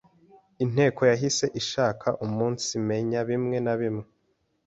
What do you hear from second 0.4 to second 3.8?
Inteko yahise ishaka umunsimenya bimwe na